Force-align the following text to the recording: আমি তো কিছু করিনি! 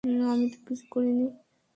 আমি 0.31 0.45
তো 0.53 0.57
কিছু 0.67 0.85
করিনি! 0.89 1.25